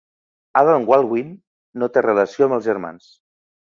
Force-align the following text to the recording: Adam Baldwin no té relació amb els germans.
Adam 0.61 0.87
Baldwin 0.87 1.31
no 1.83 1.93
té 1.99 2.07
relació 2.09 2.51
amb 2.53 2.61
els 2.61 2.71
germans. 2.73 3.17